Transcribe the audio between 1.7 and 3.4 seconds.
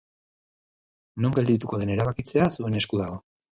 den erabakitzea zuen esku dago.